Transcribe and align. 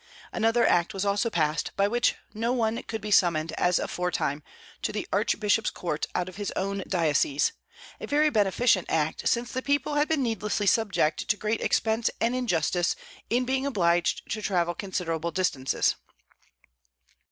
Another 0.33 0.65
act 0.65 0.95
also 0.95 1.09
was 1.11 1.25
passed, 1.31 1.73
by 1.77 1.87
which 1.87 2.15
no 2.33 2.51
one 2.53 2.81
could 2.81 3.01
be 3.01 3.11
summoned, 3.11 3.51
as 3.51 3.77
aforetime, 3.77 4.41
to 4.81 4.91
the 4.91 5.07
archbishop's 5.13 5.69
court 5.69 6.07
out 6.15 6.27
of 6.27 6.37
his 6.37 6.51
own 6.55 6.81
diocese, 6.87 7.51
a 7.99 8.07
very 8.07 8.31
beneficent 8.31 8.87
act, 8.89 9.27
since 9.29 9.51
the 9.51 9.61
people 9.61 9.93
had 9.93 10.07
been 10.07 10.23
needlessly 10.23 10.65
subject 10.65 11.27
to 11.27 11.37
great 11.37 11.61
expense 11.61 12.09
and 12.19 12.35
injustice 12.35 12.95
in 13.29 13.45
being 13.45 13.63
obliged 13.67 14.27
to 14.31 14.41
travel 14.41 14.73
considerable 14.73 15.29
distances. 15.29 15.93